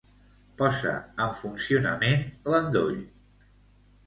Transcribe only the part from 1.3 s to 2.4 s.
funcionament